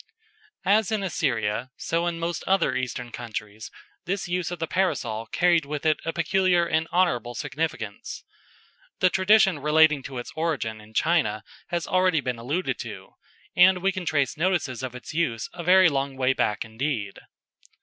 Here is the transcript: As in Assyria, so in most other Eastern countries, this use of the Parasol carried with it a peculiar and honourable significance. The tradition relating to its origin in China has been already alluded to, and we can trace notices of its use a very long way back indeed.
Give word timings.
As 0.65 0.91
in 0.91 1.03
Assyria, 1.03 1.69
so 1.77 2.07
in 2.07 2.17
most 2.17 2.43
other 2.47 2.75
Eastern 2.75 3.11
countries, 3.11 3.69
this 4.05 4.27
use 4.27 4.49
of 4.49 4.57
the 4.57 4.65
Parasol 4.65 5.27
carried 5.27 5.63
with 5.63 5.85
it 5.85 5.99
a 6.03 6.11
peculiar 6.11 6.65
and 6.65 6.87
honourable 6.91 7.35
significance. 7.35 8.23
The 8.99 9.11
tradition 9.11 9.59
relating 9.59 10.01
to 10.05 10.17
its 10.17 10.31
origin 10.35 10.81
in 10.81 10.95
China 10.95 11.43
has 11.67 11.85
been 11.85 11.93
already 11.93 12.17
alluded 12.27 12.79
to, 12.79 13.13
and 13.55 13.83
we 13.83 13.91
can 13.91 14.05
trace 14.07 14.35
notices 14.35 14.81
of 14.81 14.95
its 14.95 15.13
use 15.13 15.47
a 15.53 15.63
very 15.63 15.87
long 15.87 16.17
way 16.17 16.33
back 16.33 16.65
indeed. 16.65 17.19